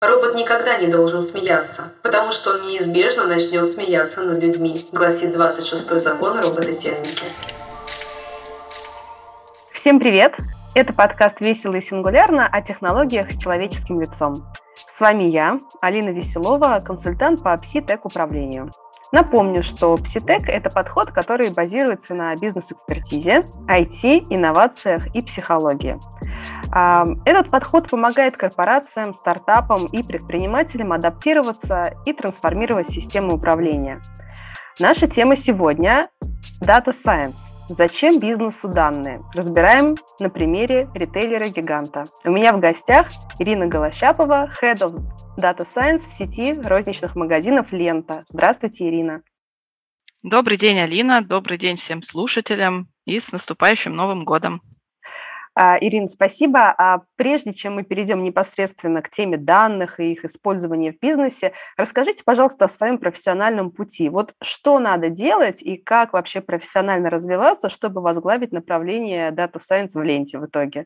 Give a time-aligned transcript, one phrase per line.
[0.00, 5.98] Робот никогда не должен смеяться, потому что он неизбежно начнет смеяться над людьми, гласит 26-й
[5.98, 7.24] закон о робототехнике.
[9.72, 10.36] Всем привет!
[10.76, 14.46] Это подкаст «Весело и сингулярно» о технологиях с человеческим лицом.
[14.86, 18.70] С вами я, Алина Веселова, консультант по пси-тек управлению.
[19.10, 25.98] Напомню, что пситек– это подход, который базируется на бизнес-экспертизе, IT, инновациях и психологии.
[26.70, 34.02] Этот подход помогает корпорациям, стартапам и предпринимателям адаптироваться и трансформировать систему управления.
[34.78, 36.08] Наша тема сегодня–
[36.62, 37.54] Data Science.
[37.68, 39.22] Зачем бизнесу данные?
[39.34, 42.06] Разбираем на примере ритейлера-гиганта.
[42.24, 45.00] У меня в гостях Ирина Голощапова, Head of
[45.36, 48.22] Data Science в сети розничных магазинов «Лента».
[48.26, 49.22] Здравствуйте, Ирина.
[50.22, 51.22] Добрый день, Алина.
[51.22, 54.60] Добрый день всем слушателям и с наступающим Новым годом.
[55.60, 56.72] А, Ирина, спасибо.
[56.78, 62.22] А прежде чем мы перейдем непосредственно к теме данных и их использования в бизнесе, расскажите,
[62.22, 64.08] пожалуйста, о своем профессиональном пути.
[64.08, 70.02] Вот что надо делать и как вообще профессионально развиваться, чтобы возглавить направление Data Science в
[70.04, 70.84] ленте в итоге?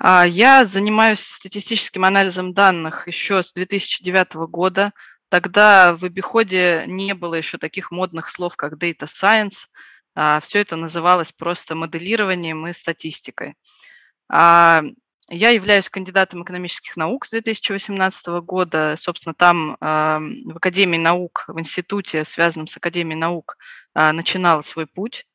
[0.00, 4.90] А, я занимаюсь статистическим анализом данных еще с 2009 года.
[5.28, 9.68] Тогда в обиходе не было еще таких модных слов, как Data Science–
[10.14, 13.54] а, Все это называлось просто моделированием и статистикой.
[14.28, 14.82] А,
[15.28, 18.94] я являюсь кандидатом экономических наук с 2018 года.
[18.96, 23.56] Собственно, там в Академии наук, в институте, связанном с Академией наук,
[23.94, 25.26] а, начинала свой путь.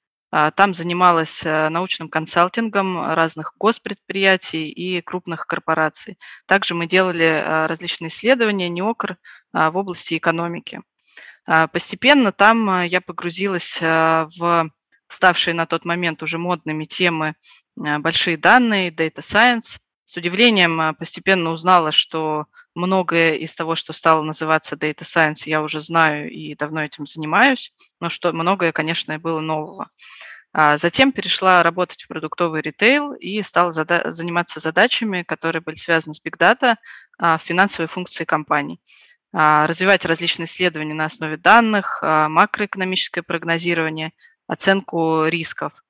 [0.56, 6.18] Там занималась научным консалтингом разных госпредприятий и крупных корпораций.
[6.46, 9.18] Также мы делали различные исследования, НИОКР,
[9.54, 10.82] в области экономики.
[11.46, 14.70] Постепенно там я погрузилась в
[15.08, 17.36] ставшие на тот момент уже модными темы
[17.78, 19.80] э, большие данные, data science.
[20.06, 25.62] С удивлением э, постепенно узнала, что многое из того, что стало называться data science, я
[25.62, 29.90] уже знаю и давно этим занимаюсь, но что многое, конечно, было нового.
[30.58, 36.14] А затем перешла работать в продуктовый ритейл и стала зада- заниматься задачами, которые были связаны
[36.14, 36.76] с big data,
[37.18, 38.80] а, финансовой функции компаний.
[39.38, 44.14] А, развивать различные исследования на основе данных, макроэкономическое прогнозирование–
[44.48, 45.84] оценку рисков.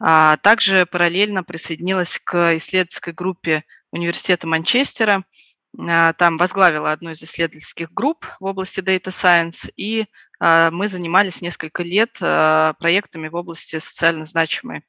[0.00, 5.24] А также параллельно присоединилась к исследовательской группе Университета Манчестера.
[5.78, 10.06] А, там возглавила одну из исследовательских групп в области Data Science, и
[10.40, 14.84] а, мы занимались несколько лет а, проектами в области социально значимой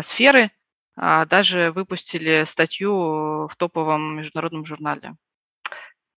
[0.00, 0.50] сферы.
[0.96, 5.16] Даже выпустили статью в топовом международном журнале.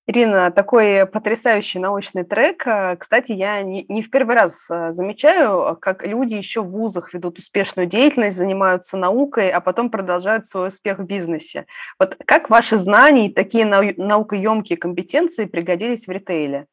[0.10, 2.66] Ирина, такой потрясающий научный трек.
[2.66, 7.14] Э, кстати, я не, не в первый раз э, замечаю, как люди еще в вузах
[7.14, 11.66] ведут успешную деятельность, занимаются наукой, а потом продолжают свой успех в бизнесе.
[12.00, 16.68] Вот как ваши знания и такие наукоемкие компетенции пригодились в ритейле?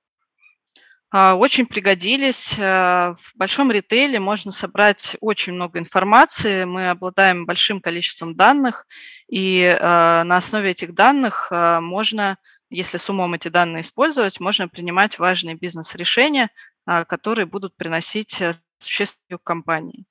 [1.10, 2.56] А, очень пригодились.
[2.56, 6.66] Э, в большом ритейле можно собрать очень много информации.
[6.66, 8.86] Мы обладаем большим количеством данных,
[9.26, 12.36] и на основе этих данных можно
[12.74, 16.50] если с умом эти данные использовать, можно принимать важные бизнес-решения,
[16.84, 20.06] а, которые будут приносить э, существенную компании.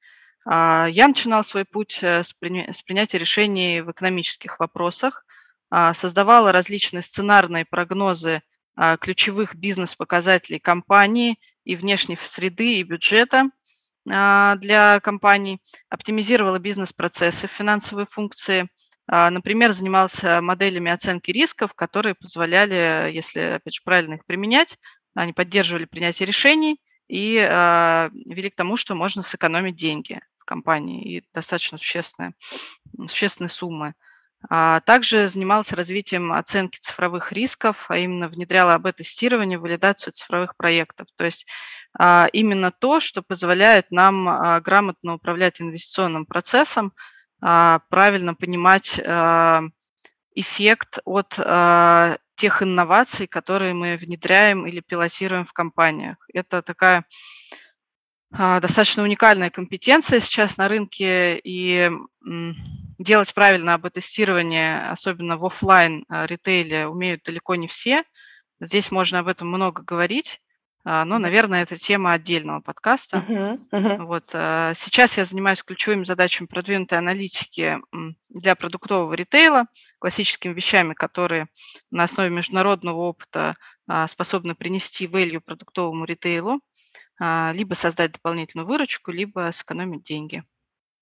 [0.46, 5.26] А, я начинала свой путь э, с принятия решений в экономических вопросах,
[5.70, 8.42] а, создавала различные сценарные прогнозы
[9.02, 13.52] ключевых бизнес-показателей компании и внешней среды и бюджета
[14.04, 18.68] для компаний, оптимизировала бизнес-процессы, финансовые функции–
[19.08, 24.78] например, занимался моделями оценки рисков, которые позволяли, если, опять же, правильно их применять,
[25.16, 31.18] они поддерживали принятие решений и а, вели к тому, что можно сэкономить деньги в компании
[31.18, 32.34] и достаточно существенные,
[33.08, 33.94] существенные суммы.
[34.50, 41.08] А также занимался развитием оценки цифровых рисков, а именно внедряла АБ-тестирование, валидацию цифровых проектов.
[41.16, 41.48] То есть
[42.34, 47.13] именно то, что позволяет нам грамотно управлять инвестиционным процессом, а,
[47.90, 49.64] правильно понимать а,
[50.34, 56.18] эффект от а, тех инноваций, которые мы внедряем или пилотируем в компаниях.
[56.34, 57.06] Это такая
[58.32, 61.92] достаточно уникальная компетенция сейчас на рынке, и
[62.98, 68.04] делать правильно об тестирование, особенно в офлайн ритейле, умеют далеко не все.
[68.60, 70.42] Здесь можно об этом много говорить.
[70.86, 73.26] А, ну, наверное, это тема отдельного подкаста.
[73.30, 74.04] Uh-huh, uh-huh.
[74.04, 77.78] Вот, а, сейчас я занимаюсь ключевыми задачами продвинутой аналитики
[78.30, 79.66] для продуктового ритейла,
[80.00, 81.48] классическими вещами, которые
[81.90, 83.56] на основе международного опыта
[83.88, 86.60] а, способны принести value продуктовому ритейлу,
[87.20, 90.44] либо создать дополнительную выручку, либо сэкономить деньги.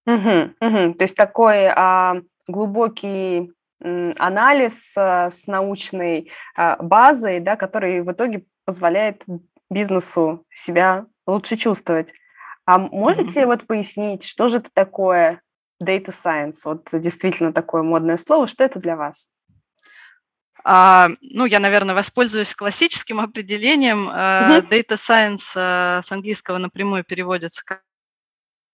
[0.05, 0.93] Угу, угу.
[0.93, 2.17] То есть такой а,
[2.47, 9.25] глубокий анализ с научной базой, да, который в итоге позволяет
[9.71, 12.13] бизнесу себя лучше чувствовать.
[12.65, 13.45] А можете mm-hmm.
[13.45, 15.41] вот пояснить, что же это такое
[15.83, 16.61] data science?
[16.65, 18.47] Вот действительно такое модное слово.
[18.47, 19.29] Что это для вас?
[20.63, 24.09] А, ну, я, наверное, воспользуюсь классическим определением.
[24.09, 24.69] Mm-hmm.
[24.69, 27.81] Data science э, с английского напрямую переводится как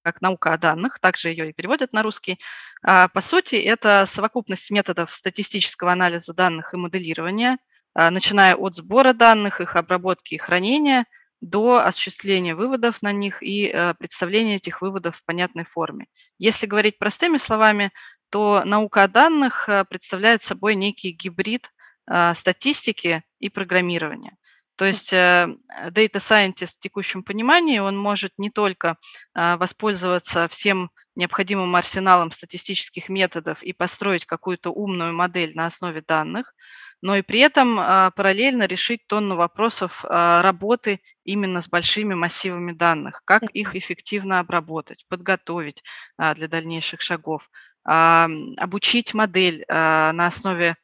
[0.08, 2.40] как наука о данных, также ее и переводят на русский.
[2.82, 7.58] А, по сути, это совокупность методов статистического анализа данных и моделирования,
[7.98, 11.06] начиная от сбора данных, их обработки и хранения–
[11.42, 16.08] до осуществления выводов на них и э, представления этих выводов в понятной форме.
[16.40, 17.92] Если говорить простыми словами,
[18.30, 21.72] то наука о данных э, представляет собой некий гибрид
[22.10, 24.36] э, статистики и программирования.
[24.76, 25.58] То есть data
[25.92, 28.96] scientist в текущем понимании, он может не только
[29.34, 36.54] воспользоваться всем необходимым арсеналом статистических методов и построить какую-то умную модель на основе данных,
[37.02, 42.72] но и при этом а, параллельно решить тонну вопросов а, работы именно с большими массивами
[42.72, 45.84] данных, как их эффективно обработать, подготовить
[46.18, 47.50] а, для дальнейших шагов,
[47.90, 50.76] обучить модель на основе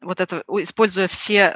[0.00, 1.52] вот это, используя все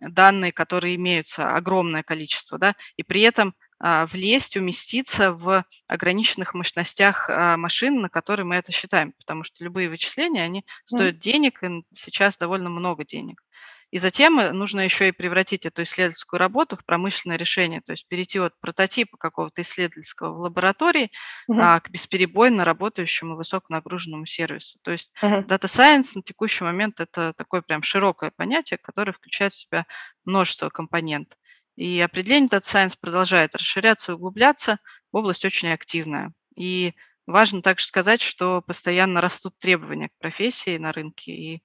[0.00, 7.56] данные, которые имеются, огромное количество, да, и при этом влезть, уместиться в ограниченных мощностях а,
[7.56, 11.18] машин, на которые мы это считаем, потому что любые вычисления, они стоят mm.
[11.18, 13.42] денег, и сейчас довольно много денег.
[13.90, 18.06] И затем э, нужно еще и превратить эту исследовательскую работу в промышленное решение, то есть
[18.06, 21.10] перейти от прототипа какого-то исследовательского в лаборатории
[21.50, 21.58] uh-huh.
[21.58, 24.78] а, к бесперебойно работающему высоконагруженному сервису.
[24.82, 25.46] То есть uh-huh.
[25.46, 29.86] Data Science на текущий момент это такое прям широкое понятие, которое включает в себя
[30.24, 31.38] множество компонентов.
[31.78, 34.80] И определение Data Science продолжает расширяться и углубляться.
[35.12, 36.32] Область очень активная.
[36.56, 36.92] И
[37.24, 41.62] важно также сказать, что постоянно растут требования к профессии на рынке, и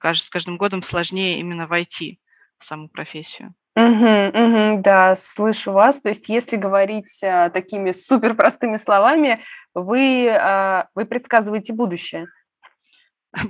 [0.00, 2.20] с каждым годом сложнее именно войти
[2.58, 3.56] в саму профессию.
[3.74, 6.00] Угу, угу, да, слышу вас.
[6.00, 9.42] То есть, если говорить а, такими супер простыми словами,
[9.74, 12.28] вы, а, вы предсказываете будущее.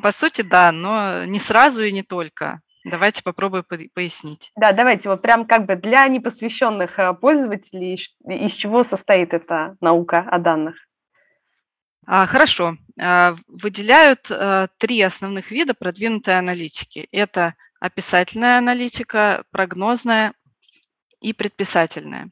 [0.02, 2.62] По сути, да, но не сразу и не только.
[2.86, 4.52] Давайте попробую пояснить.
[4.54, 10.20] Да, давайте вот прям как бы для непосвященных э, пользователей, из чего состоит эта наука
[10.20, 10.76] о данных?
[12.06, 12.76] А, хорошо.
[13.00, 17.08] А, выделяют а, три основных вида продвинутой аналитики.
[17.10, 20.32] Это описательная аналитика, прогнозная
[21.20, 22.30] и предписательная.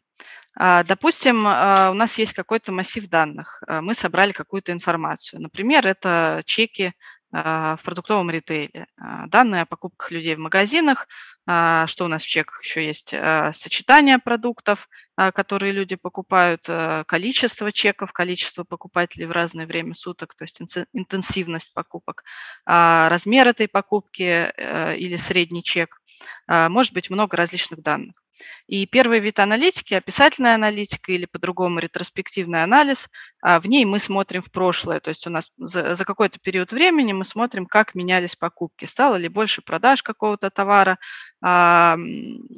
[0.57, 5.43] А, допустим, а, у нас есть какой-то массив данных, мы собрали какую-то информацию.
[5.43, 6.93] Например, это чеки
[7.35, 8.87] в продуктовом ритейле.
[8.97, 11.09] А, данные о покупках людей в магазинах,
[11.47, 13.13] а, что у нас в чеках еще есть,
[13.53, 16.69] сочетание продуктов, которые люди покупают,
[17.07, 20.61] количество чеков, количество покупателей в разное время суток, то есть
[20.93, 22.25] интенсивность покупок,
[22.67, 26.01] размер этой покупки э, или средний чек.
[26.49, 28.24] Может быть много различных данных.
[28.67, 33.11] И первый вид аналитики, описательная аналитика или по-другому ретроспективный анализ,
[33.41, 36.73] а, в ней мы смотрим в прошлое, то есть у нас за, за какой-то период
[36.73, 40.99] времени мы смотрим, как менялись покупки, стало ли больше продаж какого-то товара,
[41.43, 41.97] а,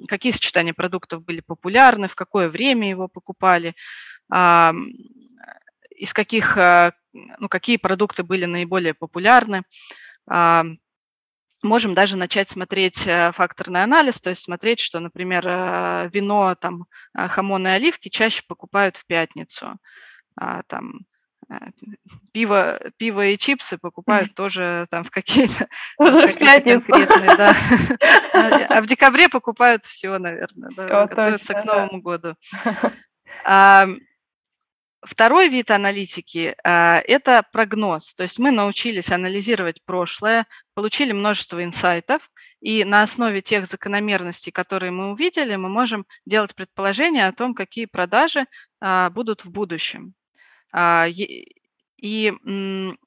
[0.08, 3.74] какие сочетания продуктов были популярны, в какое время его покупали,
[4.32, 4.72] а,
[5.90, 6.58] из каких,
[7.12, 9.62] ну, какие продукты были наиболее популярны.
[11.66, 16.86] Можем даже начать смотреть э, факторный анализ, то есть смотреть, что, например, э, вино, там,
[17.16, 19.78] э, хамон и оливки чаще покупают в пятницу,
[20.36, 21.00] а, там,
[22.32, 25.68] пиво, пиво и чипсы покупают тоже там в какие-то,
[26.38, 26.92] пятницу.
[26.92, 27.56] конкретные, да.
[28.68, 32.34] А в декабре покупают все, наверное, все, да, готовятся к Новому году.
[35.02, 38.14] Второй вид аналитики а,– это прогноз.
[38.14, 44.90] То есть мы научились анализировать прошлое, получили множество инсайтов, и на основе тех закономерностей, которые
[44.90, 48.46] мы увидели, мы можем делать предположения о том, какие продажи
[48.80, 50.14] а, будут в будущем.
[50.72, 51.06] А,
[51.98, 52.32] и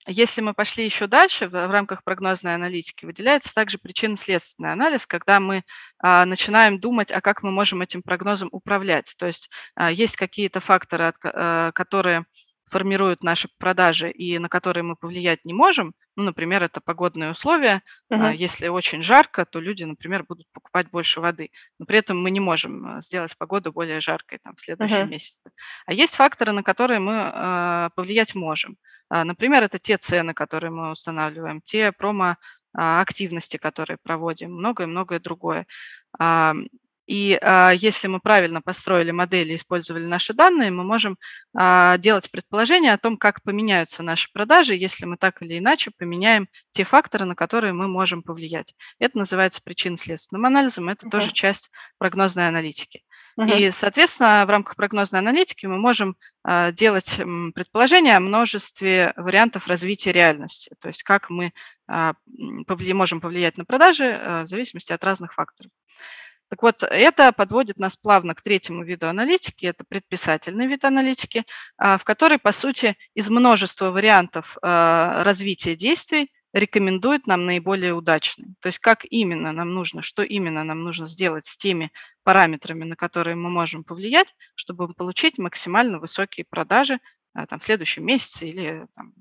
[0.08, 5.64] если мы пошли еще дальше, в рамках прогнозной аналитики выделяется также причинно-следственный анализ, когда мы
[6.02, 9.16] начинаем думать, а как мы можем этим прогнозом управлять.
[9.18, 12.26] То есть а, есть какие-то факторы, э, которые
[12.70, 15.94] формируют наши продажи и на которые мы повлиять не можем.
[16.16, 17.82] Ну, например, это погодные условия.
[18.14, 18.36] Uh-huh.
[18.36, 21.50] Если очень жарко, то люди, например, будут покупать больше воды.
[21.80, 25.10] Но при этом мы не можем э, сделать погоду более жаркой там, в следующем uh-huh.
[25.10, 25.50] месяце.
[25.86, 28.78] А есть факторы, на которые мы э, повлиять можем.
[29.10, 32.38] А, например, это те цены, которые мы устанавливаем, те промо
[32.74, 35.66] активности, которые проводим, многое-многое другое.
[37.10, 41.18] И а, если мы правильно построили модели и использовали наши данные, мы можем
[41.58, 46.48] а, делать предположение о том, как поменяются наши продажи, если мы так или иначе поменяем
[46.70, 48.76] те факторы, на которые мы можем повлиять.
[49.00, 51.10] Это называется причинно-следственным анализом, это uh-huh.
[51.10, 53.02] тоже часть прогнозной аналитики.
[53.40, 53.58] Uh-huh.
[53.58, 57.20] И, соответственно, в рамках прогнозной аналитики мы можем а, делать
[57.56, 61.52] предположения о множестве вариантов развития реальности, то есть как мы а,
[61.90, 65.72] повли- можем повлиять на продажи а, в зависимости от разных факторов.
[66.50, 71.44] Так вот, это подводит нас плавно к третьему виду аналитики, это предписательный вид аналитики,
[71.78, 78.56] в который, по сути, из множества вариантов развития действий рекомендует нам наиболее удачный.
[78.62, 81.92] То есть как именно нам нужно, что именно нам нужно сделать с теми
[82.24, 87.00] параметрами, на которые мы можем повлиять, чтобы получить максимально высокие продажи
[87.48, 89.14] там, в следующем месяце или там,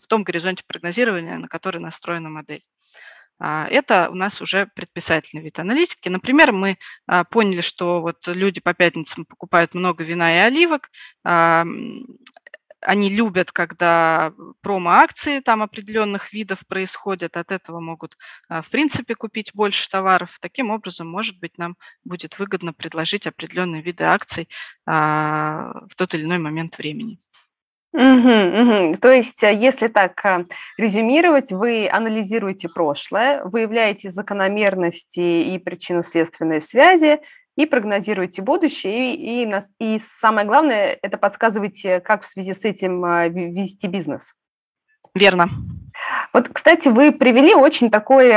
[0.00, 2.62] в том горизонте прогнозирования, на который настроена модель.
[3.38, 6.08] А, это у нас уже предписательный вид аналитики.
[6.08, 10.90] Например, мы а, поняли, что вот люди по пятницам покупают много вина и оливок,
[12.86, 19.52] они любят, когда промо-акции там определенных видов происходят, от этого могут, а, в принципе, купить
[19.54, 20.38] больше товаров.
[20.38, 24.48] Таким образом, может быть, нам будет выгодно предложить определенные виды акций
[24.84, 27.18] в тот или иной момент времени.
[27.94, 28.94] Угу, угу.
[29.00, 30.44] То есть, э, если так э,
[30.76, 37.20] резюмировать, вы анализируете прошлое, выявляете закономерности и причинно-следственные связи
[37.56, 43.04] и прогнозируете будущее, и, и, и самое главное, это подсказываете, как в связи с этим
[43.04, 44.34] э, вести бизнес.
[45.14, 45.48] Верно.
[46.32, 48.34] Вот, кстати, вы привели очень такой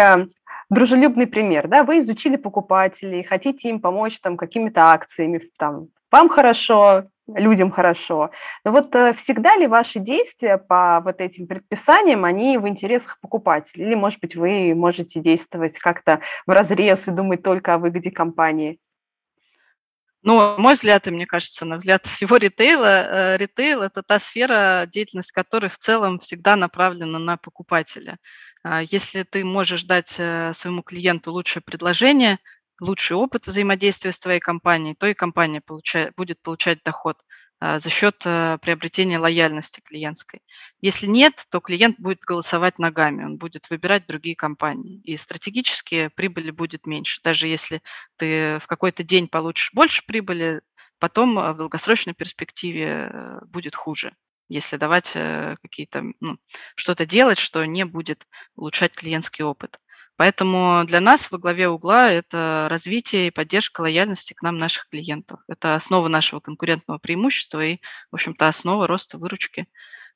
[0.69, 7.05] дружелюбный пример, да, вы изучили покупателей, хотите им помочь там какими-то акциями, там, вам хорошо,
[7.27, 8.31] людям хорошо.
[8.63, 13.85] Но вот э, всегда ли ваши действия по вот этим предписаниям, они в интересах покупателей?
[13.85, 18.79] Или, может быть, вы можете действовать как-то в разрез и думать только о выгоде компании?
[20.23, 24.85] Ну, мой взгляд, и мне кажется, на взгляд всего ритейла, э, ритейл– это та сфера,
[24.85, 28.17] деятельность которой в целом всегда направлена на покупателя.
[28.63, 32.39] А если ты можешь дать э, своему клиенту лучшее предложение,
[32.81, 37.17] лучший опыт взаимодействия с твоей компанией, то и компания получает, будет получать доход
[37.59, 40.41] а, за счет а, приобретения лояльности клиентской.
[40.79, 45.01] Если нет, то клиент будет голосовать ногами, он будет выбирать другие компании.
[45.03, 47.21] И стратегически прибыли будет меньше.
[47.23, 47.81] Даже если
[48.17, 50.61] ты в какой-то день получишь больше прибыли,
[50.99, 54.15] потом а, в долгосрочной перспективе э, будет хуже
[54.49, 56.37] если давать э, какие-то, ну,
[56.75, 59.79] что-то делать, что не будет улучшать клиентский опыт.
[60.17, 65.39] Поэтому для нас во главе угла это развитие и поддержка лояльности к нам наших клиентов.
[65.47, 67.77] Это основа нашего конкурентного преимущества и,
[68.11, 69.67] в общем-то, основа роста выручки.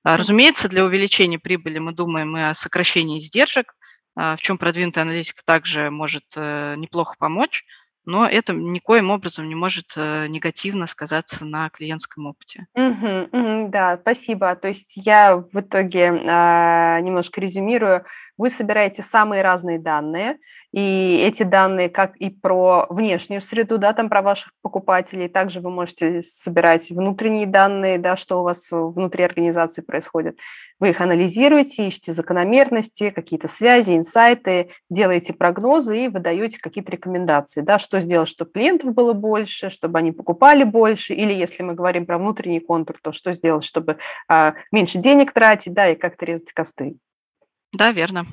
[0.04, 3.76] А, разумеется, для увеличения прибыли мы думаем и о сокращении издержек,
[4.16, 7.64] а, в чем продвинутая аналитика также может э, неплохо помочь,
[8.06, 12.68] но это никоим образом не может э, негативно сказаться на клиентском опыте.
[12.76, 14.56] Угу, угу, да, спасибо.
[14.56, 18.06] То есть я в итоге э, немножко резюмирую.
[18.38, 20.38] Вы собираете самые разные данные,
[20.72, 25.70] и эти данные, как и про внешнюю среду, да, там про ваших покупателей, также вы
[25.70, 30.40] можете собирать внутренние данные, да, что у вас внутри организации происходит.
[30.82, 37.78] Вы их анализируете, ищете закономерности, какие-то связи, инсайты, делаете прогнозы и выдаете какие-то рекомендации, да,
[37.78, 42.18] что сделать, чтобы клиентов было больше, чтобы они покупали больше, или если мы говорим про
[42.18, 46.98] внутренний контур, то что сделать, чтобы а, меньше денег тратить, да, и как-то резать косты.
[47.74, 48.26] Да, верно.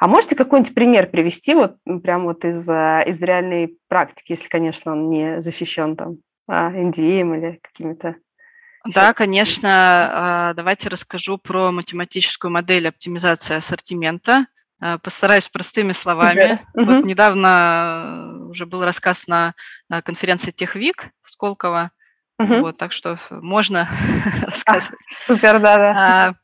[0.00, 4.90] А можете какой-нибудь пример привести вот прям вот из, а, из реальной практики, если, конечно,
[4.90, 6.16] он не защищен там
[6.50, 8.16] NDM а, или какими-то
[8.94, 9.68] да, конечно.
[9.70, 14.46] А, давайте расскажу про математическую модель оптимизации ассортимента.
[15.02, 16.60] Постараюсь простыми словами.
[16.74, 16.84] Да.
[16.84, 19.54] Вот недавно уже был рассказ на
[20.04, 21.90] конференции Техвик в Сколково.
[22.38, 22.60] Угу.
[22.60, 23.88] Вот, так что можно
[24.42, 25.00] рассказывать.
[25.10, 26.34] А, супер, да, да.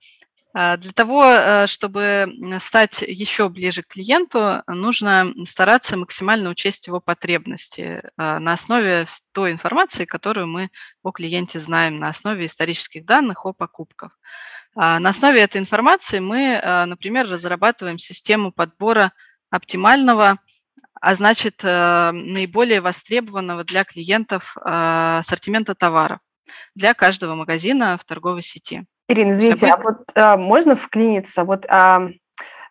[0.54, 2.26] А, для того, э, чтобы
[2.60, 9.52] стать еще ближе к клиенту, нужно стараться максимально учесть его потребности а, на основе той
[9.52, 10.70] информации, которую мы
[11.02, 14.18] о клиенте знаем, на основе исторических данных о покупках.
[14.74, 19.12] А, на основе этой информации мы, например, разрабатываем систему подбора
[19.50, 20.38] оптимального,
[21.00, 26.20] а значит, э, наиболее востребованного для клиентов ассортимента товаров
[26.74, 28.86] для каждого магазина в торговой сети.
[29.12, 31.44] Ирина, извините, а вот а, можно вклиниться?
[31.44, 32.08] Вот а,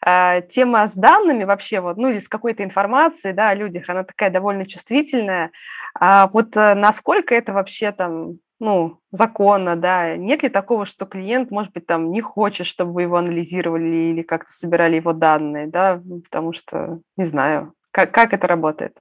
[0.03, 4.03] а, тема с данными вообще, вот, ну или с какой-то информацией да, о людях, она
[4.03, 5.51] такая довольно чувствительная.
[5.99, 11.49] А вот а, насколько это вообще там ну, законно, да, нет ли такого, что клиент,
[11.49, 15.99] может быть, там не хочет, чтобы вы его анализировали или как-то собирали его данные, да,
[16.25, 18.93] потому что, не знаю, как, как это работает?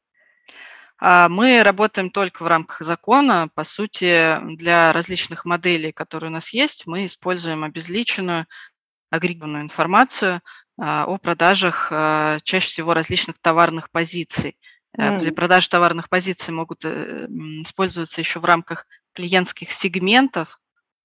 [1.01, 3.49] А, мы работаем только в рамках закона.
[3.55, 8.47] По сути, для различных моделей, которые у нас есть, мы используем обезличенную,
[9.11, 10.43] агрегированную информацию
[10.79, 14.59] а, о продажах а, чаще всего различных товарных позиций.
[14.99, 15.21] Mm.
[15.21, 17.27] Для продажи товарных позиций могут э,
[17.63, 20.59] использоваться еще в рамках клиентских сегментов,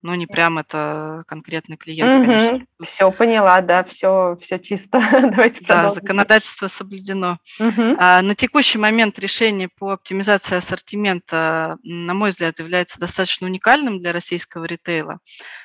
[0.06, 2.26] но не прям это конкретный клиент, угу.
[2.28, 2.66] конечно.
[2.80, 5.00] Все поняла, да, все, все чисто.
[5.12, 6.02] Давайте Да, продолжим.
[6.02, 7.40] законодательство соблюдено.
[7.60, 7.96] Угу.
[7.98, 14.14] А, на текущий момент решение по оптимизации ассортимента, на мой взгляд, является достаточно уникальным для
[14.14, 15.18] российского ритейла.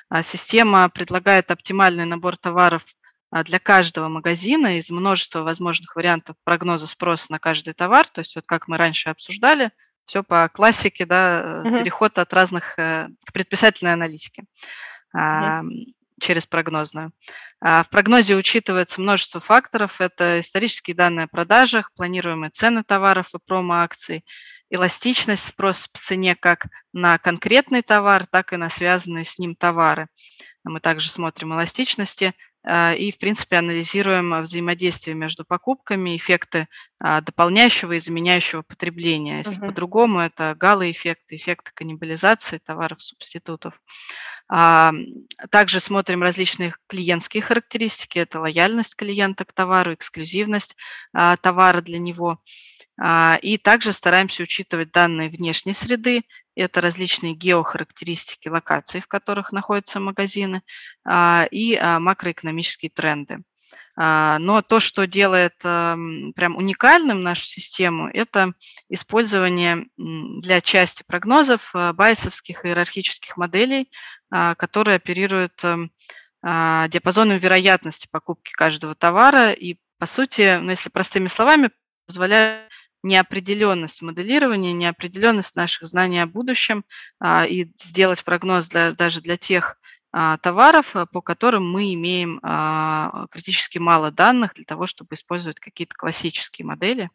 [0.08, 2.86] А, система предлагает оптимальный набор товаров
[3.30, 8.06] а, для каждого магазина из множества возможных вариантов прогноза спроса на каждый товар.
[8.06, 9.70] То есть вот как мы раньше обсуждали,
[10.10, 11.78] все по классике, да, угу.
[11.78, 14.42] переход от разных э, к предписательной аналитике
[15.14, 15.70] угу.
[16.20, 17.12] через прогнозную.
[17.60, 20.00] А в прогнозе учитывается множество факторов.
[20.00, 24.24] Это исторические данные о продажах, планируемые цены товаров и промо-акций,
[24.68, 30.08] эластичность спроса по цене как на конкретный товар, так и на связанные с ним товары.
[30.64, 36.68] Мы также смотрим эластичности– а, и, в принципе, анализируем взаимодействие между покупками, эффекты
[37.00, 39.38] дополняющего и заменяющего потребления.
[39.38, 39.68] Если uh-huh.
[39.68, 43.80] по-другому, это гало-эффекты, эффекты каннибализации товаров-субститутов.
[44.48, 44.92] А,
[45.50, 48.18] также смотрим различные клиентские характеристики.
[48.18, 50.76] Это лояльность клиента к товару, эксклюзивность
[51.40, 52.38] товара для него.
[53.42, 56.22] И также стараемся учитывать данные внешней среды,
[56.60, 60.62] это различные геохарактеристики локаций, в которых находятся магазины,
[61.04, 63.38] а, и а, макроэкономические тренды.
[64.02, 68.54] А, но то, что делает прям уникальным нашу систему, это
[68.88, 73.90] использование для части прогнозов байесовских иерархических моделей,
[74.30, 75.62] которые оперируют
[76.42, 79.50] диапазоном вероятности покупки каждого товара.
[79.50, 81.70] И, по сути, ну, если простыми словами,
[82.06, 82.70] позволяют
[83.02, 86.84] неопределенность моделирования, неопределенность наших знаний о будущем
[87.18, 89.79] а, и сделать прогноз для, даже для тех а,
[90.12, 92.40] товаров, а, по которым мы имеем
[93.28, 97.10] критически мало данных для того, чтобы использовать какие-то классические модели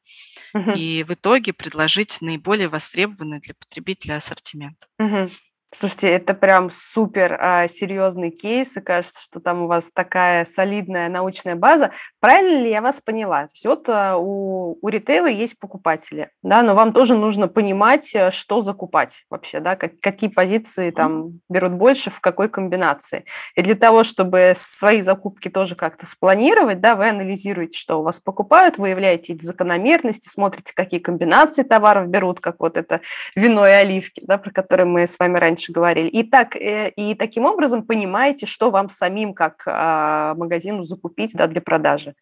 [0.53, 0.71] угу.
[0.71, 4.87] и в итоге предложить наиболее востребованный для потребителя ассортимент.
[4.99, 5.29] Угу.
[5.71, 11.09] Слушайте, это прям супер а, серьезный кейс, и кажется, что там у вас такая солидная
[11.09, 11.91] научная база.
[12.21, 13.47] Правильно ли я вас поняла?
[13.47, 18.15] То есть вот а, у, у ритейла есть покупатели, да, но вам тоже нужно понимать,
[18.15, 23.25] э, что закупать вообще, да, как, какие позиции там берут больше, в какой комбинации.
[23.55, 28.21] И для того, чтобы свои закупки тоже как-то спланировать, да, вы анализируете, что у вас
[28.21, 33.01] покупают, выявляете эти закономерности, смотрите, какие комбинации товаров берут, как вот это
[33.35, 36.09] вино и оливки, да, про которые мы с вами раньше раньше говорили.
[36.09, 41.47] И, так, э, и таким образом понимаете, что вам самим как а, магазину закупить да,
[41.47, 42.13] для продажи.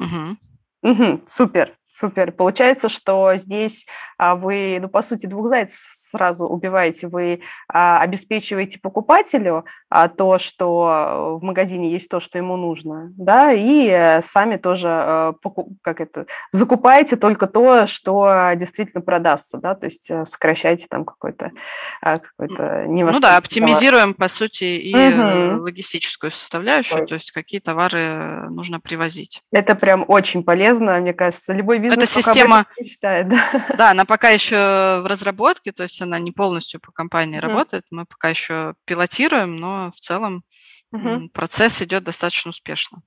[0.00, 0.90] Угу.
[0.90, 1.72] Угу, супер.
[1.92, 2.32] Супер.
[2.32, 3.86] Получается, что здесь
[4.22, 7.08] а, вы, ну, по сути, двух зайцев сразу убиваете.
[7.08, 13.52] Вы а, обеспечиваете покупателю а, то, что в магазине есть то, что ему нужно, да,
[13.52, 15.34] и э, сами тоже а,
[15.82, 21.50] как это, закупаете только то, что действительно продастся, да, то есть э, сокращаете там какой-то
[22.00, 24.16] а, какой-то Ну да, оптимизируем, товар.
[24.16, 25.64] по сути, и угу.
[25.64, 27.06] логистическую составляющую, Ой.
[27.06, 29.42] то есть какие товары нужно привозить.
[29.50, 31.52] Это прям очень полезно, мне кажется.
[31.52, 33.66] Любой бизнес Эта система, мечтает, да.
[33.76, 37.84] да, она пока еще в разработке, то есть она не полностью по компании mm работает,
[37.90, 40.44] мы пока еще пилотируем, но в целом
[40.94, 43.02] mm процесс идет достаточно успешно.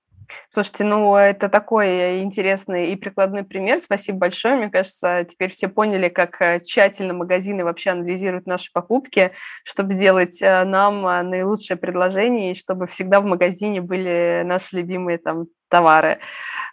[0.50, 3.80] Слушайте, ну это такой интересный и прикладной пример.
[3.80, 4.56] Спасибо большое.
[4.56, 9.32] Мне кажется, теперь все поняли, как э, тщательно магазины вообще анализируют наши покупки,
[9.64, 15.18] чтобы сделать э, нам э, наилучшее предложение, и чтобы всегда в магазине были наши любимые
[15.18, 16.20] там товары.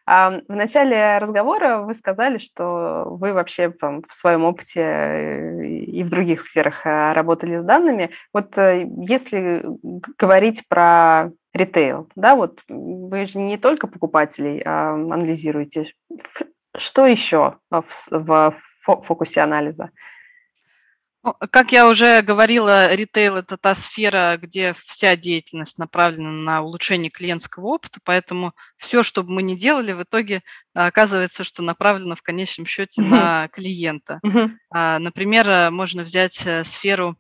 [0.07, 6.41] В начале разговора вы сказали, что вы вообще там, в своем опыте и в других
[6.41, 8.11] сферах работали с данными.
[8.35, 9.65] Вот если
[10.19, 15.87] говорить про ритейл, да, вот вы же не только покупателей а, анализируете.
[16.77, 19.91] Что еще в, фокусе анализа?
[21.53, 27.67] Как я уже говорила, ритейл– это та сфера, где вся деятельность направлена на улучшение клиентского
[27.67, 30.43] опыта, поэтому все, что бы мы ни делали, в итоге
[30.75, 34.21] оказывается, что направлено в конечном счете на клиента.
[34.75, 37.17] А, например, можно взять э, сферу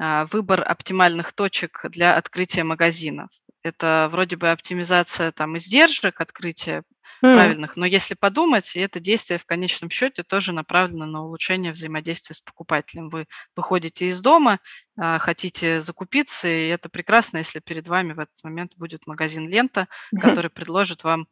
[0.00, 3.28] а, выбор оптимальных точек для открытия магазинов.
[3.64, 6.84] Это вроде бы оптимизация там издержек, открытия
[7.24, 7.32] mm.
[7.32, 12.42] правильных, но если подумать, это действие в конечном счете тоже направлено на улучшение взаимодействия с
[12.42, 13.08] покупателем.
[13.08, 14.60] Вы выходите из дома,
[14.98, 19.88] а, хотите закупиться, и это прекрасно, если перед вами в этот момент будет магазин «Лента»,
[20.14, 20.20] mm-hmm.
[20.20, 21.26] который предложит вам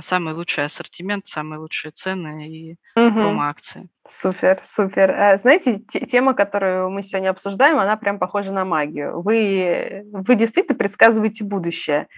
[0.00, 3.12] самый лучший ассортимент, самые лучшие цены и mm-hmm.
[3.12, 3.88] промо-акции.
[4.06, 5.10] Супер, супер.
[5.10, 9.22] Э, знаете, тема, которую мы сегодня обсуждаем, она прям похожа на магию.
[9.22, 12.08] Вы, вы действительно предсказываете будущее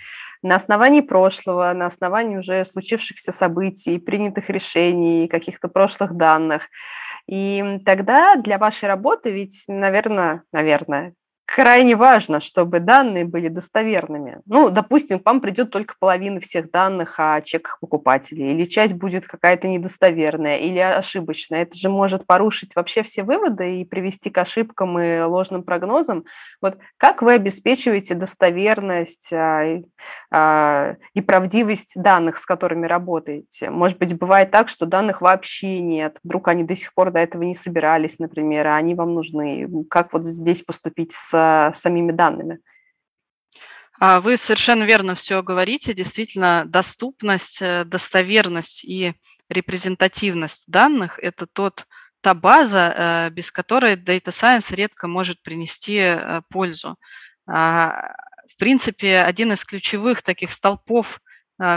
[0.43, 6.69] на основании прошлого, на основании уже случившихся событий, принятых решений, каких-то прошлых данных.
[7.27, 11.15] И тогда для вашей работы ведь, наверное, наверное,
[11.47, 14.41] крайне важно, чтобы данные были достоверными.
[14.47, 19.27] Ну, допустим, к вам придет только половина всех данных о чеках покупателей, или часть будет
[19.27, 21.63] какая-то недостоверная, или ошибочная.
[21.63, 26.25] Это же может порушить вообще все выводы и привести к ошибкам и ложным прогнозам.
[26.61, 29.81] Вот как вы обеспечиваете достоверность а,
[30.33, 33.71] а, и правдивость данных, с которыми работаете?
[33.71, 37.45] Может быть, бывает так, что данных вообще нет, вдруг они до сих пор до этого
[37.45, 39.69] не собирались, например, а они вам нужны.
[39.89, 41.36] Как вот здесь поступить с
[41.75, 42.59] самими данными.
[43.99, 45.95] А, вы совершенно верно все говорите.
[45.95, 49.15] Действительно, доступность, э, достоверность и
[49.49, 51.87] репрезентативность данных– это тот,
[52.21, 56.99] та база, э, без которой Data Science редко может принести э, пользу.
[57.47, 58.13] А,
[58.49, 61.21] в принципе, один из ключевых таких столпов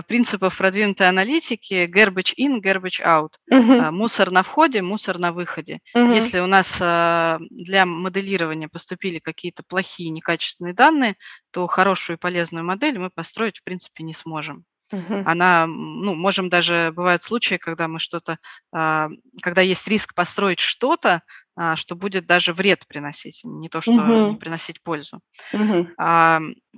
[0.07, 3.33] принципов продвинутой аналитики garbage in, garbage out.
[3.51, 3.91] Uh-huh.
[3.91, 5.79] Мусор на входе, мусор на выходе.
[5.95, 6.13] Uh-huh.
[6.13, 11.15] Если у нас а, для моделирования поступили какие-то плохие, некачественные данные,
[11.51, 14.65] то хорошую и полезную модель мы построить, в принципе, не сможем.
[14.91, 15.23] Uh-huh.
[15.25, 18.37] Она, ну, можем даже, бывают случаи, когда мы что-то,
[18.71, 21.21] когда есть риск построить что-то,
[21.61, 24.31] а, что будет даже вред приносить, не то что угу.
[24.31, 25.19] не приносить пользу.
[25.51, 25.89] Угу.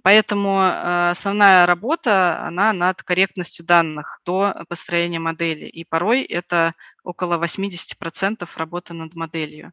[0.04, 5.66] Поэтому а, основная работа, она над корректностью данных до построения модели.
[5.66, 9.72] И порой это около 80% работы над моделью.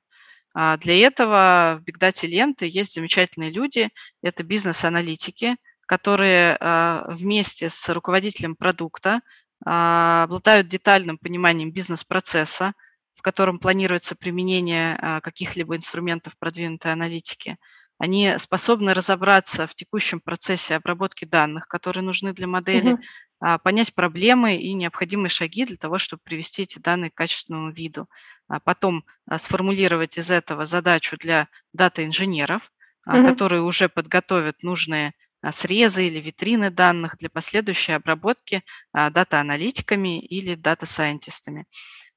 [0.55, 3.89] А, для этого в Big Data ленты есть замечательные люди,
[4.23, 6.59] это бизнес-аналитики, которые
[7.07, 9.23] вместе с руководителем продукта
[9.65, 12.75] обладают детальным пониманием бизнес-процесса,
[13.19, 17.57] в котором планируется применение а, каких-либо инструментов продвинутой аналитики,
[17.99, 23.59] они способны разобраться в текущем процессе обработки данных, которые нужны для модели, угу.
[23.65, 28.09] понять проблемы и необходимые шаги для того, чтобы привести эти данные к качественному виду.
[28.47, 29.05] А потом
[29.37, 32.73] сформулировать из этого задачу для дата-инженеров,
[33.07, 33.25] угу.
[33.27, 35.13] которые уже подготовят нужные
[35.51, 41.67] срезы или витрины данных для последующей обработки дата-аналитиками или дата-сайентистами.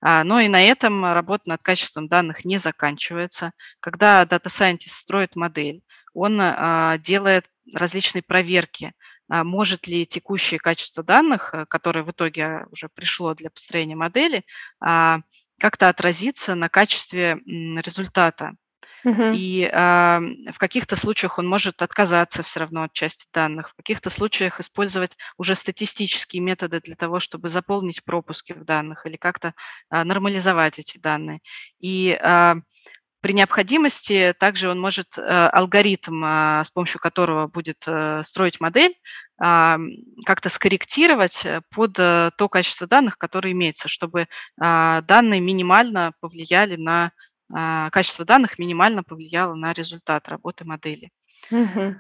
[0.02, 3.52] А, но и на этом работа над качеством данных не заканчивается.
[3.80, 5.84] Когда Data Scientist строит модель,
[6.14, 8.94] он а, делает различные проверки,
[9.30, 14.44] а, может ли текущее качество данных, э, которое в итоге уже пришло для построения модели,
[14.80, 18.54] как-то отразиться на качестве результата.
[19.04, 19.32] Угу.
[19.34, 20.20] И э,
[20.52, 25.18] в каких-то случаях он может отказаться все равно от части данных, в каких-то случаях использовать
[25.38, 29.54] уже статистические методы для того, чтобы заполнить пропуски в данных или как-то
[29.90, 31.40] э, нормализовать эти данные.
[31.80, 32.56] И э,
[33.22, 38.94] при необходимости также он может э, алгоритм, э, с помощью которого будет э, строить модель,
[39.44, 39.78] э,
[40.26, 47.12] как-то скорректировать под э, то количество данных, которое имеется, чтобы э, данные минимально повлияли на
[47.92, 51.12] качество данных минимально повлияло на результат работы модели.
[51.52, 51.96] Угу.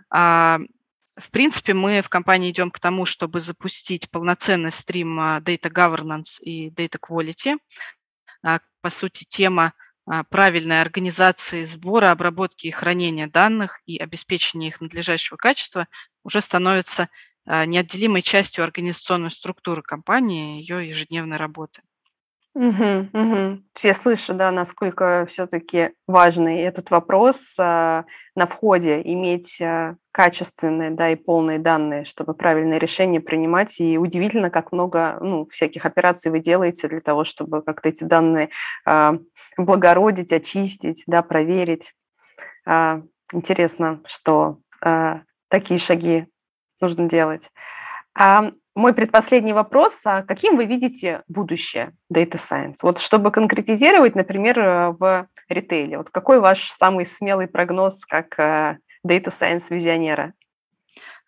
[1.17, 6.41] В принципе, мы в компании идем к тому, чтобы запустить полноценный стрим а, Data Governance
[6.41, 7.57] и Data Quality.
[8.81, 9.73] По сути, тема
[10.29, 15.87] правильной организации сбора, обработки и хранения данных и обеспечения их надлежащего качества
[16.23, 17.09] уже становится
[17.45, 21.83] неотделимой частью организационной структуры компании и ее ежедневной работы.
[22.53, 23.63] Угу, угу.
[23.81, 28.03] Я слышу, да, насколько все-таки важный этот вопрос а,
[28.35, 33.79] на входе иметь а, качественные, да, и полные данные, чтобы правильные решения принимать.
[33.79, 38.49] И удивительно, как много, ну, всяких операций вы делаете для того, чтобы как-то эти данные
[38.85, 39.13] а,
[39.57, 41.93] благородить, очистить, да, проверить.
[42.65, 46.27] А, интересно, что а, такие шаги
[46.81, 47.49] нужно делать.
[48.13, 52.77] А мой предпоследний вопрос, а каким вы видите будущее Data Science?
[52.83, 58.77] Вот чтобы конкретизировать, например, э, в ритейле, вот какой ваш самый смелый прогноз как э,
[59.05, 60.33] Data Science визионера?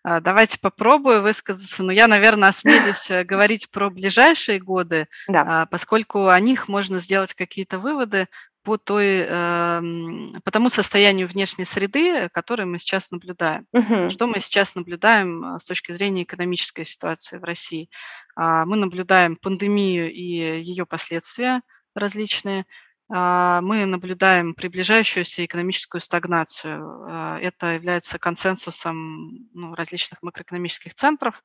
[0.04, 1.82] А, давайте попробую высказаться.
[1.82, 5.44] Но я, наверное, осмелюсь э, говорить про ближайшие годы, да.
[5.46, 8.28] А, поскольку о них можно сделать какие-то выводы
[8.64, 13.66] по, той, эм, по тому состоянию внешней среды, которое мы сейчас наблюдаем.
[13.72, 14.10] Угу.
[14.10, 17.90] Что мы сейчас наблюдаем э, с точки зрения экономической ситуации в России?
[18.34, 21.60] А, мы наблюдаем пандемию и ее последствия
[21.94, 22.64] различные.
[23.10, 27.06] А, мы наблюдаем приближающуюся экономическую стагнацию.
[27.06, 31.44] А, это является консенсусом ну, различных макроэкономических центров.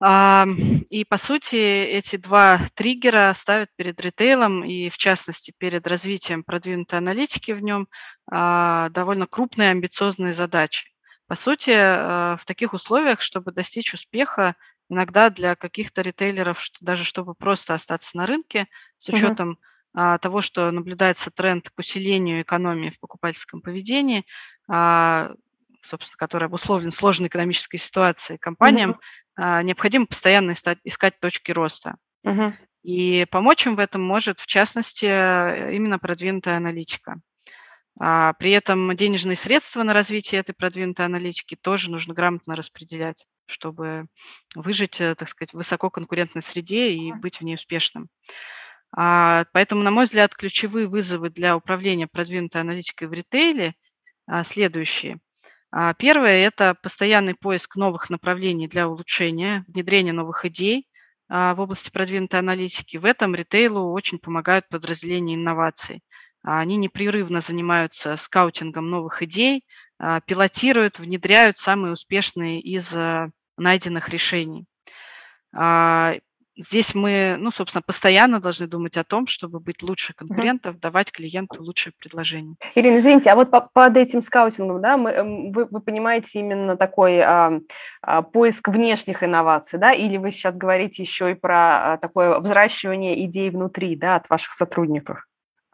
[0.00, 7.00] И, по сути, эти два триггера ставят перед ритейлом и, в частности, перед развитием продвинутой
[7.00, 7.88] аналитики в нем
[8.30, 10.92] а, довольно крупные амбициозные задачи.
[11.26, 14.54] По сути, а, в таких условиях, чтобы достичь успеха,
[14.88, 19.58] иногда для каких-то ритейлеров, что даже чтобы просто остаться на рынке, с учетом
[19.96, 20.18] uh-huh.
[20.20, 24.24] того, что наблюдается тренд к усилению экономии в покупательском поведении,
[25.82, 28.98] собственно, который обусловлен сложной экономической ситуацией, компаниям а,
[29.38, 31.96] необходимо постоянно искать точки роста.
[32.24, 32.52] Угу.
[32.82, 37.20] И помочь им в этом может, в частности, именно продвинутая аналитика.
[38.00, 44.06] А при этом денежные средства на развитие этой продвинутой аналитики тоже нужно грамотно распределять, чтобы
[44.54, 48.08] выжить, э, так сказать, в высококонкурентной среде и быть в ней успешным.
[48.96, 53.74] А, поэтому, на мой взгляд, ключевые вызовы для управления продвинутой аналитикой в ритейле
[54.42, 55.18] следующие.
[55.70, 60.88] А, первое– это постоянный поиск новых направлений для улучшения, внедрения новых идей
[61.28, 62.96] а, в области продвинутой аналитики.
[62.96, 66.02] В этом ритейлу очень помогают подразделения инноваций.
[66.42, 69.64] А, они непрерывно занимаются скаутингом новых идей,
[70.26, 72.96] пилотируют, внедряют самые успешные из
[73.56, 74.64] найденных решений.
[76.58, 80.80] Здесь мы, ну, собственно, постоянно должны думать о том, чтобы быть лучше конкурентов, mm-hmm.
[80.80, 82.56] давать клиенту лучшее предложение.
[82.74, 86.76] Ирина, извините, а вот по, под этим скаутингом, да, мы, эм, вы, вы понимаете именно
[86.76, 87.52] такой а,
[88.02, 93.24] а, поиск внешних инноваций, да, или вы сейчас говорите еще и про а, такое взращивание
[93.24, 95.27] идей внутри, да, от ваших сотрудников?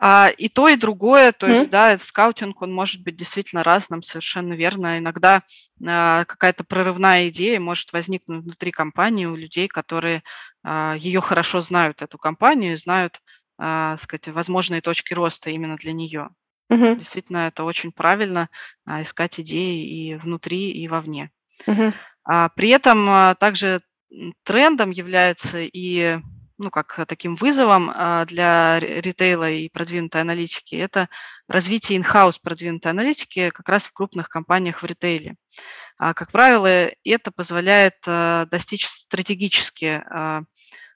[0.06, 4.52] А, и то, и другое, то есть, да, скаутинг, он может быть действительно разным, совершенно
[4.52, 4.98] верно.
[4.98, 5.42] Иногда
[5.88, 10.22] а, какая-то прорывная идея может возникнуть внутри компании у людей, которые
[10.62, 13.22] а, ее хорошо знают, эту компанию, знают,
[13.56, 16.28] а, сказать, возможные точки роста именно для нее.
[16.68, 16.96] Угу.
[16.96, 18.50] Действительно, это очень правильно
[18.84, 21.30] а, искать идеи и внутри, и вовне.
[21.66, 21.94] Угу.
[22.24, 23.80] А, при этом а, также
[24.42, 26.18] трендом является и
[26.58, 31.08] ну, как таким вызовом а, для ритейла и продвинутой аналитики, это
[31.48, 35.36] развитие in-house продвинутой аналитики как раз в крупных компаниях в ритейле.
[35.98, 36.68] А, как правило,
[37.04, 40.02] это позволяет а, достичь стратегически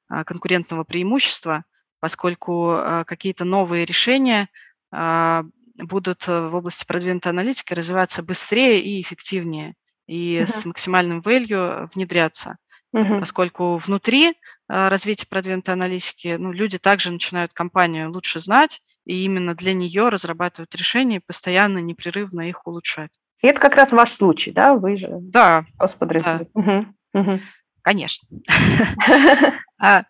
[0.09, 1.65] конкурентного преимущества,
[2.01, 4.49] поскольку какие-то новые решения
[4.91, 9.75] будут в области продвинутой аналитики развиваться быстрее и эффективнее,
[10.07, 10.47] и uh-huh.
[10.47, 12.57] с максимальным value внедряться.
[12.97, 13.21] Uh-huh.
[13.21, 14.33] Поскольку внутри а,
[14.69, 20.75] развития продвинутой аналитики, ну, люди также начинают компанию лучше знать, и именно для нее разрабатывают
[20.75, 23.11] решения и постоянно, непрерывно их улучшать.
[23.43, 24.75] И это как раз ваш случай, да?
[24.75, 26.21] Вы же да, господи.
[26.21, 26.41] Да.
[26.55, 27.41] Угу.
[27.83, 28.29] Конечно.
[29.81, 30.03] А,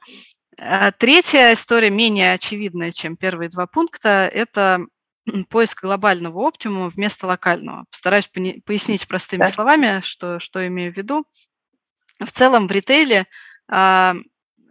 [0.58, 4.80] а третья история менее очевидная, чем первые два пункта, это
[5.50, 7.84] поиск глобального оптимума вместо локального.
[7.90, 11.26] Постараюсь пояснить простыми словами, что, что имею в виду.
[12.18, 13.26] В целом в ритейле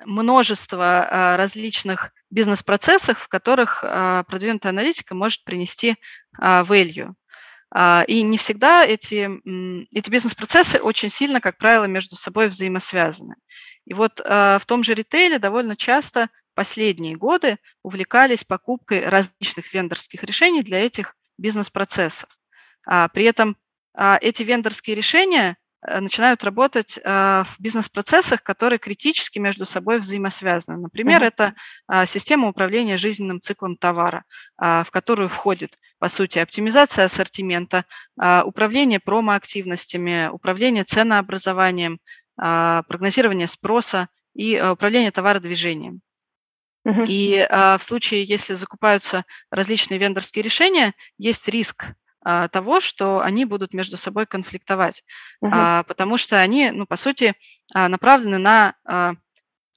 [0.06, 5.96] множество а, различных бизнес-процессов, в которых а, продвинутая аналитика может принести
[6.38, 7.14] а, value.
[8.08, 9.30] И не всегда эти,
[9.94, 13.36] эти бизнес-процессы очень сильно, как правило, между собой взаимосвязаны.
[13.84, 20.64] И вот в том же ритейле довольно часто последние годы увлекались покупкой различных вендорских решений
[20.64, 22.30] для этих бизнес-процессов.
[22.86, 23.58] При этом
[24.22, 30.80] эти вендорские решения начинают работать э, в бизнес-процессах, которые критически между собой взаимосвязаны.
[30.82, 31.28] Например, mm-hmm.
[31.28, 31.54] это
[31.88, 34.24] а, система управления жизненным циклом товара,
[34.58, 37.86] а, в которую входит, по сути, оптимизация ассортимента,
[38.20, 42.00] а, управление промоактивностями, управление ценообразованием,
[42.36, 46.02] прогнозирование спроса и управление товародвижением.
[47.08, 51.96] И в случае, если закупаются различные вендорские решения, есть риск
[52.30, 55.06] а, того, что они будут между собой конфликтовать,
[55.40, 55.50] угу.
[55.54, 57.34] а, потому что они, ну, по сути,
[57.74, 59.14] а, направлены на а,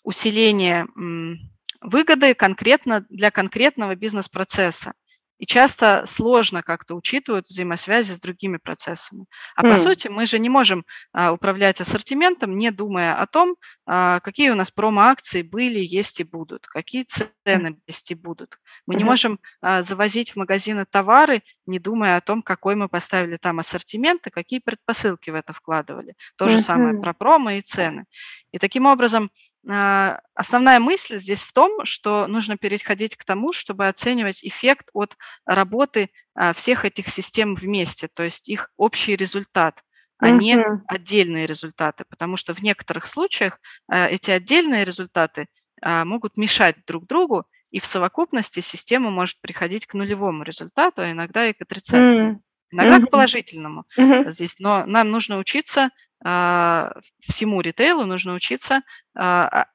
[0.02, 1.38] усиление м,
[1.80, 4.94] выгоды конкретно для конкретного бизнес-процесса
[5.40, 9.24] и часто сложно как-то учитывают взаимосвязи с другими процессами.
[9.56, 9.70] А mm.
[9.70, 14.50] по сути мы же не можем а, управлять ассортиментом, не думая о том, а, какие
[14.50, 18.58] у нас промо-акции были, есть и будут, какие цены есть и будут.
[18.86, 18.98] Мы mm-hmm.
[18.98, 23.58] не можем а, завозить в магазины товары, не думая о том, какой мы поставили там
[23.60, 26.14] ассортимент и какие предпосылки в это вкладывали.
[26.36, 28.04] То же самое про промо и цены.
[28.52, 29.30] И таким образом
[29.68, 35.16] а, основная мысль здесь в том, что нужно переходить к тому, чтобы оценивать эффект от
[35.46, 39.82] работы а, всех этих систем вместе, то есть их общий результат
[40.22, 40.38] а mm-hmm.
[40.38, 45.46] не отдельные результаты, потому что в некоторых случаях эти отдельные результаты
[45.82, 51.46] могут мешать друг другу, и в совокупности система может приходить к нулевому результату, а иногда
[51.46, 52.42] и к отрицательному.
[52.70, 53.06] иногда mm-hmm.
[53.06, 54.30] к положительному mm-hmm.
[54.30, 54.58] здесь.
[54.58, 55.90] Но нам нужно учиться
[56.24, 58.82] а, всему ритейлу, нужно учиться
[59.14, 59.66] а,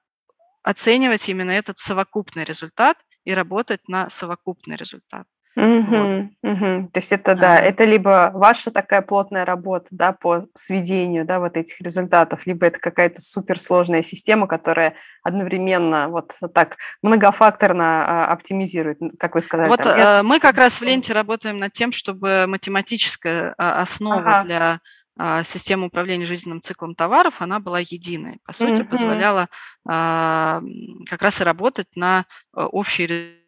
[0.63, 5.27] оценивать именно этот совокупный результат и работать на совокупный результат.
[5.55, 6.25] Угу, вот.
[6.43, 6.89] угу.
[6.91, 11.55] То есть это, да, это либо ваша такая плотная работа, да, по сведению, да, вот
[11.55, 19.35] этих результатов, либо это какая-то суперсложная система, которая одновременно вот так многофакторно а, оптимизирует, как
[19.35, 19.69] вы сказали.
[19.69, 24.35] Вот там, э, мы как раз в ленте работаем над тем, чтобы математическая а, основа
[24.35, 24.45] ага.
[24.45, 24.79] для
[25.17, 28.39] а, системы управления жизненным циклом товаров, она была единой.
[28.43, 28.89] По сути, mm-hmm.
[28.89, 29.47] позволяла
[29.87, 30.61] а,
[31.09, 33.39] как раз и работать на общий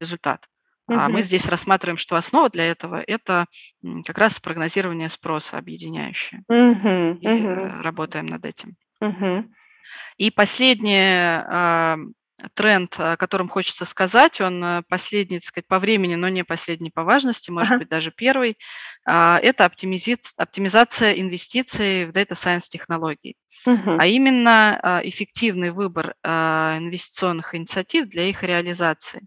[0.00, 0.46] результат.
[0.86, 3.46] А мы здесь рассматриваем, что основа для этого– это
[4.04, 6.42] как раз прогнозирование спроса объединяющее.
[6.48, 7.82] И угу.
[7.82, 8.76] работаем над этим.
[10.18, 11.40] И последний
[12.54, 16.90] тренд, о котором хочется сказать, он э, последний, так сказать, по времени, но не последний
[16.90, 18.58] по важности, может быть, даже первый,
[19.06, 23.36] это оптимизация инвестиций в Data Science технологий.
[23.66, 23.98] Угу.
[23.98, 29.22] А именно эффективный выбор инвестиционных инициатив для их реализации.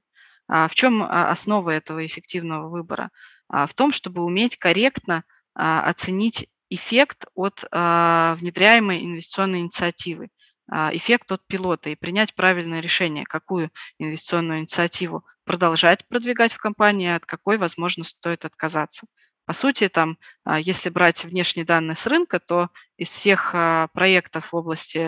[0.48, 3.12] А в чем а, основа этого эффективного выбора?
[3.50, 5.24] А, в том, чтобы уметь корректно
[5.60, 10.30] оценить эффект от внедряемой инвестиционной инициативы,
[10.70, 17.26] эффект от пилота и принять правильное решение, какую инвестиционную инициативу продолжать продвигать в компании, от
[17.26, 19.08] какой, возможно, стоит отказаться.
[19.48, 20.20] По сути, там,
[20.60, 23.56] если брать внешние данные с рынка, то из всех
[23.94, 25.00] проектов в области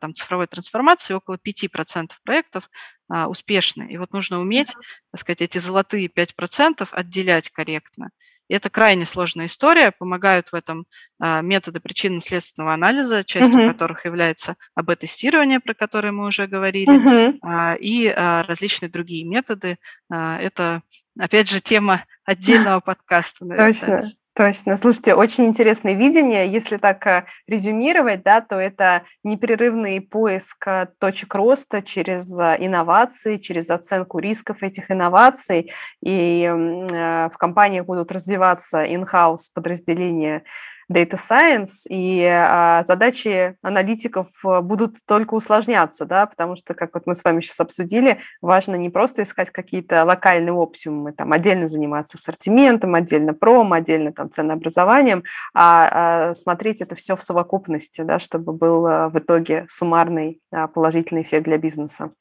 [0.00, 2.70] там, цифровой трансформации около 5% проектов
[3.08, 3.88] успешны.
[3.90, 4.74] И вот нужно уметь,
[5.12, 8.10] так сказать, эти золотые 5% отделять корректно.
[8.48, 9.90] И это крайне сложная история.
[9.90, 10.86] Помогают в этом
[11.18, 13.72] методы причинно-следственного анализа, частью uh-huh.
[13.72, 17.76] которых является АБ-тестирование, про которое мы уже говорили, uh-huh.
[17.80, 18.08] и
[18.46, 19.78] различные другие методы.
[20.08, 20.82] Это,
[21.18, 23.72] опять же, тема отдельного подкаста, наверное.
[23.72, 24.02] Точно.
[24.36, 24.76] Точно.
[24.76, 26.46] Слушайте, очень интересное видение.
[26.46, 33.38] Если так э, резюмировать, да, то это непрерывный поиск э, точек роста через э, инновации,
[33.38, 35.72] через оценку рисков этих инноваций.
[36.04, 40.44] И в компаниях будут развиваться in-house подразделения
[40.92, 47.06] Data Science, и а, задачи аналитиков э, будут только усложняться, да, потому что, как вот
[47.06, 52.16] мы с вами сейчас обсудили, важно не просто искать какие-то локальные оптимумы, там, отдельно заниматься
[52.16, 58.52] ассортиментом, отдельно пром, отдельно там ценообразованием, а, а смотреть это все в совокупности, да, чтобы
[58.52, 62.12] был э, в итоге суммарный а, положительный эффект для бизнеса.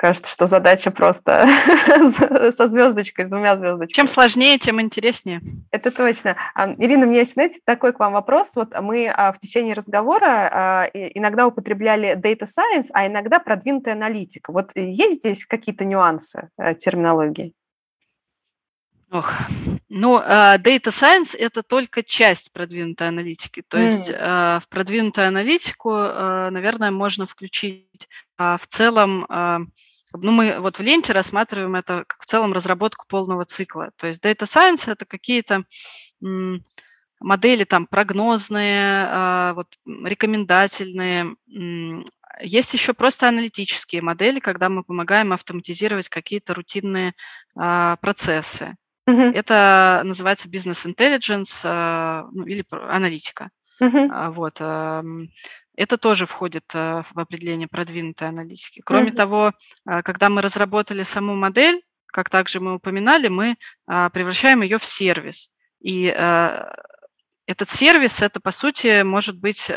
[0.00, 1.46] Кажется, что задача просто
[2.52, 3.94] со звездочкой, с двумя звездочками.
[3.94, 5.42] Чем сложнее, тем интереснее.
[5.70, 6.38] Это точно.
[6.78, 8.56] Ирина, мне есть, знаете, такой к вам вопрос.
[8.56, 14.52] Вот мы а, в течение разговора а, иногда употребляли data science, а иногда продвинутая аналитика.
[14.52, 17.52] Вот есть здесь какие-то нюансы э, терминологии?
[19.12, 19.34] Ох,
[19.90, 23.62] ну, data science– это только часть продвинутой аналитики.
[23.68, 23.84] То mm.
[23.84, 28.08] есть в продвинутую аналитику, наверное, можно включить
[28.38, 29.26] в целом
[30.12, 33.90] ну, мы вот в ленте рассматриваем это как в целом разработку полного цикла.
[33.96, 35.64] То есть Data Science– это какие-то
[37.20, 41.36] модели там прогнозные, а, вот, рекомендательные.
[42.42, 47.12] Есть еще просто аналитические модели, когда мы помогаем автоматизировать какие-то рутинные
[47.56, 48.76] а, процессы.
[49.06, 53.50] Это называется бизнес intelligence а, ну, или аналитика.
[53.80, 54.32] Uh-huh.
[54.32, 54.60] Вот.
[55.80, 58.82] Это тоже входит э, в определение продвинутой аналитики.
[58.84, 59.14] Кроме mm-hmm.
[59.14, 59.52] того,
[59.88, 64.84] э, когда мы разработали саму модель, как также мы упоминали, мы а, превращаем ее в
[64.84, 65.54] сервис.
[65.80, 66.72] И э,
[67.46, 69.72] этот сервис, это по сути может быть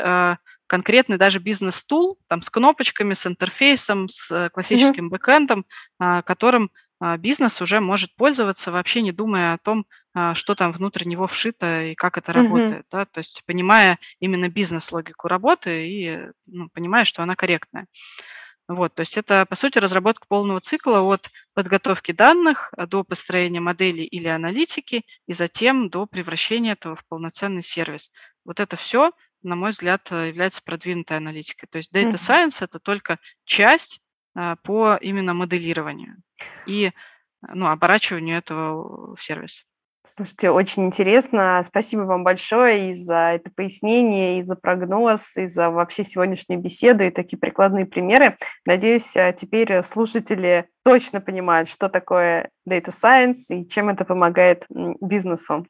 [0.66, 5.10] конкретный даже бизнес-тул, там с кнопочками, с интерфейсом, с классическим mm-hmm.
[5.10, 5.64] бэкэндом,
[5.98, 6.70] а, которым
[7.18, 9.86] бизнес уже может пользоваться, вообще не думая о том,
[10.34, 12.42] что там внутрь него вшито и как это Мгм.
[12.42, 17.88] работает, да, то есть понимая именно бизнес-логику работы и ну, понимая, что она корректная.
[18.66, 23.60] Вот, то есть это, по сути, разработка полного цикла от подготовки данных а, до построения
[23.60, 28.10] модели или аналитики и затем до превращения этого в полноценный сервис.
[28.44, 31.68] Вот это все, на мой взгляд, э, является продвинутой аналитикой.
[31.70, 32.12] То есть Data.
[32.12, 34.00] Science– это только часть
[34.34, 36.16] а, по именно моделированию
[36.66, 36.90] и
[37.52, 39.66] ну, оборачиванию этого в сервис.
[40.06, 41.62] Слушайте, очень интересно.
[41.64, 47.04] Спасибо вам большое и за это пояснение, и за прогноз, и за вообще сегодняшнюю беседу,
[47.04, 48.36] и такие прикладные примеры.
[48.66, 54.66] Надеюсь, а, теперь слушатели точно понимают, что такое Data Science и чем это помогает
[55.00, 55.66] бизнесу.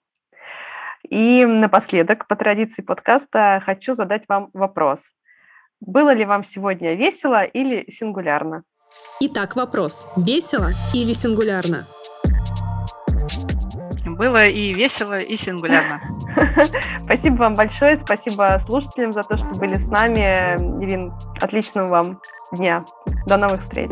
[1.09, 5.15] И напоследок, по традиции подкаста, хочу задать вам вопрос.
[5.81, 7.85] Было ли вам сегодня весело или?
[9.21, 10.09] Итак, вопрос.
[10.17, 11.87] Весело или сингулярно?
[14.15, 16.01] Было и весело, и сингулярно.
[17.05, 20.57] Спасибо вам большое, спасибо слушателям за то, что были с нами.
[20.83, 22.21] Ирин, отличного вам
[22.53, 22.85] дня.
[23.27, 23.91] До новых встреч.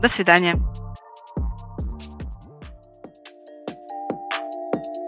[0.00, 0.54] До свидания.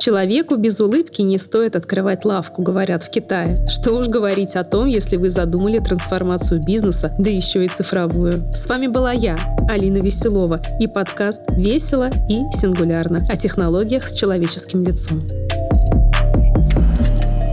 [0.05, 3.57] Человеку без улыбки не стоит открывать лавку, говорят в Китае.
[3.67, 8.53] Что уж говорить о том, если вы задумали трансформацию бизнеса, да еще и цифровую.
[8.53, 14.85] С вами была я, Алина Веселова, и подкаст «Весело и сингулярно» о технологиях с человеческим
[14.85, 15.27] лицом.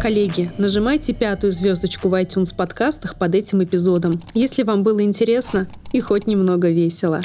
[0.01, 6.01] Коллеги, нажимайте пятую звездочку в iTunes подкастах под этим эпизодом, если вам было интересно и
[6.01, 7.21] хоть немного весело.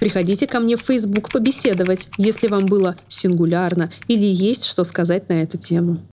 [0.00, 5.42] Приходите ко мне в Facebook побеседовать, если вам было сингулярно или есть что сказать на
[5.42, 6.00] эту тему.